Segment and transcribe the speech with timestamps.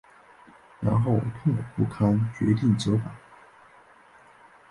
[0.79, 3.15] 然后痛苦不堪决定折返